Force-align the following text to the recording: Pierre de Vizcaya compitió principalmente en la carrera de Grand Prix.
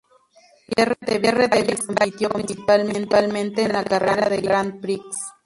Pierre 0.65 0.95
de 1.51 1.61
Vizcaya 1.61 2.27
compitió 2.29 2.29
principalmente 2.29 3.61
en 3.61 3.73
la 3.73 3.83
carrera 3.83 4.29
de 4.29 4.37
Grand 4.41 4.81
Prix. 4.81 5.03